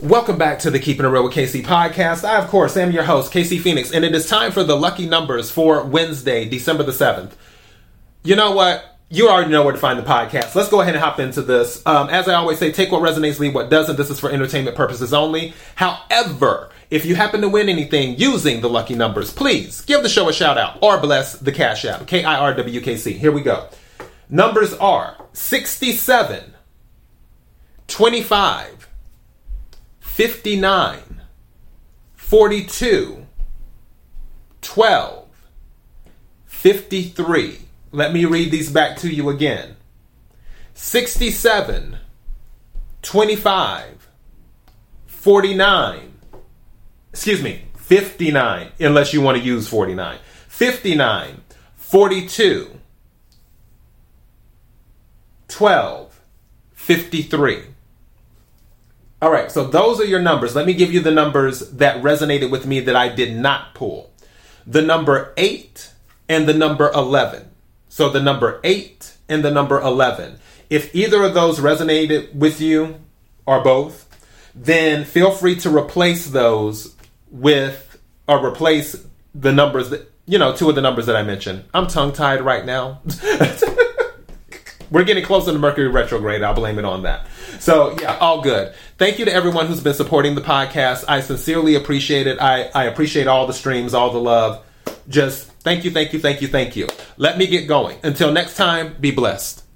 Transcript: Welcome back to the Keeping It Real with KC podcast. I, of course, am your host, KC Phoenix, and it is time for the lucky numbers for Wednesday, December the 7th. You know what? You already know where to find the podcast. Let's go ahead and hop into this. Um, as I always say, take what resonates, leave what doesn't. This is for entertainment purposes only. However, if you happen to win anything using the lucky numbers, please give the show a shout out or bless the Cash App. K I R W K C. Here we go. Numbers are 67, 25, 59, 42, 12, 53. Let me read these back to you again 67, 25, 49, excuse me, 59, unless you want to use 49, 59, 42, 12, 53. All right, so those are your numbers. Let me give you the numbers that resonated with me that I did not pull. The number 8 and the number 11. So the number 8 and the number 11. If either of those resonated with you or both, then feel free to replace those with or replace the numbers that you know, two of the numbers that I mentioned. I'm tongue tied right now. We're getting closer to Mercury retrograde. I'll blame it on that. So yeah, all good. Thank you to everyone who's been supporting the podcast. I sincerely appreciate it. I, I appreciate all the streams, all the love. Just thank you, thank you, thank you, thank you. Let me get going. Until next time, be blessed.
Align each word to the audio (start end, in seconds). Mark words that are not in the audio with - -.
Welcome 0.00 0.38
back 0.38 0.60
to 0.60 0.70
the 0.70 0.78
Keeping 0.78 1.04
It 1.04 1.08
Real 1.08 1.24
with 1.24 1.32
KC 1.32 1.64
podcast. 1.64 2.22
I, 2.22 2.36
of 2.36 2.46
course, 2.50 2.76
am 2.76 2.92
your 2.92 3.02
host, 3.02 3.32
KC 3.32 3.60
Phoenix, 3.60 3.90
and 3.90 4.04
it 4.04 4.14
is 4.14 4.28
time 4.28 4.52
for 4.52 4.62
the 4.62 4.76
lucky 4.76 5.08
numbers 5.08 5.50
for 5.50 5.82
Wednesday, 5.82 6.48
December 6.48 6.84
the 6.84 6.92
7th. 6.92 7.32
You 8.22 8.36
know 8.36 8.52
what? 8.52 8.96
You 9.08 9.28
already 9.28 9.50
know 9.50 9.64
where 9.64 9.72
to 9.72 9.78
find 9.78 9.98
the 9.98 10.04
podcast. 10.04 10.54
Let's 10.54 10.68
go 10.68 10.82
ahead 10.82 10.94
and 10.94 11.02
hop 11.02 11.18
into 11.18 11.42
this. 11.42 11.84
Um, 11.84 12.10
as 12.10 12.28
I 12.28 12.34
always 12.34 12.60
say, 12.60 12.70
take 12.70 12.92
what 12.92 13.02
resonates, 13.02 13.40
leave 13.40 13.56
what 13.56 13.70
doesn't. 13.70 13.96
This 13.96 14.08
is 14.08 14.20
for 14.20 14.30
entertainment 14.30 14.76
purposes 14.76 15.12
only. 15.12 15.52
However, 15.74 16.70
if 16.90 17.04
you 17.04 17.16
happen 17.16 17.40
to 17.40 17.48
win 17.48 17.68
anything 17.68 18.16
using 18.18 18.60
the 18.60 18.70
lucky 18.70 18.94
numbers, 18.94 19.32
please 19.32 19.80
give 19.80 20.04
the 20.04 20.08
show 20.08 20.28
a 20.28 20.32
shout 20.32 20.58
out 20.58 20.78
or 20.80 21.00
bless 21.00 21.32
the 21.32 21.50
Cash 21.50 21.84
App. 21.84 22.06
K 22.06 22.22
I 22.22 22.38
R 22.38 22.54
W 22.54 22.80
K 22.80 22.96
C. 22.96 23.14
Here 23.14 23.32
we 23.32 23.40
go. 23.40 23.68
Numbers 24.30 24.74
are 24.74 25.16
67, 25.32 26.54
25, 27.88 28.87
59, 30.18 31.22
42, 32.16 33.24
12, 34.60 35.28
53. 36.44 37.58
Let 37.92 38.12
me 38.12 38.24
read 38.24 38.50
these 38.50 38.68
back 38.68 38.96
to 38.96 39.14
you 39.14 39.28
again 39.28 39.76
67, 40.74 41.98
25, 43.02 44.08
49, 45.06 46.12
excuse 47.12 47.40
me, 47.40 47.66
59, 47.76 48.72
unless 48.80 49.12
you 49.14 49.20
want 49.20 49.38
to 49.38 49.44
use 49.44 49.68
49, 49.68 50.18
59, 50.48 51.42
42, 51.76 52.80
12, 55.46 56.20
53. 56.72 57.62
All 59.20 59.32
right, 59.32 59.50
so 59.50 59.64
those 59.64 60.00
are 60.00 60.04
your 60.04 60.22
numbers. 60.22 60.54
Let 60.54 60.66
me 60.66 60.74
give 60.74 60.92
you 60.92 61.00
the 61.00 61.10
numbers 61.10 61.70
that 61.72 62.02
resonated 62.02 62.50
with 62.50 62.66
me 62.66 62.80
that 62.80 62.94
I 62.94 63.08
did 63.08 63.36
not 63.36 63.74
pull. 63.74 64.12
The 64.66 64.82
number 64.82 65.32
8 65.36 65.92
and 66.28 66.48
the 66.48 66.54
number 66.54 66.90
11. 66.94 67.50
So 67.88 68.08
the 68.08 68.22
number 68.22 68.60
8 68.62 69.16
and 69.28 69.44
the 69.44 69.50
number 69.50 69.80
11. 69.80 70.38
If 70.70 70.94
either 70.94 71.22
of 71.24 71.34
those 71.34 71.58
resonated 71.58 72.34
with 72.34 72.60
you 72.60 73.00
or 73.44 73.62
both, 73.62 74.04
then 74.54 75.04
feel 75.04 75.30
free 75.30 75.56
to 75.56 75.76
replace 75.76 76.28
those 76.28 76.94
with 77.30 77.98
or 78.28 78.46
replace 78.46 79.04
the 79.34 79.52
numbers 79.52 79.90
that 79.90 80.12
you 80.28 80.38
know, 80.38 80.54
two 80.54 80.68
of 80.68 80.74
the 80.74 80.82
numbers 80.82 81.06
that 81.06 81.16
I 81.16 81.22
mentioned. 81.22 81.64
I'm 81.72 81.86
tongue 81.86 82.12
tied 82.12 82.42
right 82.42 82.64
now. 82.64 83.00
We're 84.90 85.04
getting 85.04 85.24
closer 85.24 85.52
to 85.52 85.58
Mercury 85.58 85.88
retrograde. 85.88 86.42
I'll 86.42 86.54
blame 86.54 86.78
it 86.78 86.84
on 86.84 87.02
that. 87.02 87.26
So 87.60 87.96
yeah, 88.00 88.16
all 88.18 88.40
good. 88.40 88.74
Thank 88.96 89.18
you 89.18 89.24
to 89.26 89.32
everyone 89.32 89.66
who's 89.66 89.80
been 89.80 89.94
supporting 89.94 90.34
the 90.34 90.40
podcast. 90.40 91.04
I 91.08 91.20
sincerely 91.20 91.74
appreciate 91.74 92.26
it. 92.26 92.40
I, 92.40 92.64
I 92.74 92.84
appreciate 92.84 93.26
all 93.26 93.46
the 93.46 93.52
streams, 93.52 93.94
all 93.94 94.10
the 94.10 94.20
love. 94.20 94.64
Just 95.08 95.50
thank 95.62 95.84
you, 95.84 95.90
thank 95.90 96.12
you, 96.12 96.18
thank 96.18 96.40
you, 96.42 96.48
thank 96.48 96.76
you. 96.76 96.88
Let 97.16 97.38
me 97.38 97.46
get 97.46 97.66
going. 97.66 97.98
Until 98.02 98.32
next 98.32 98.56
time, 98.56 98.96
be 99.00 99.10
blessed. 99.10 99.67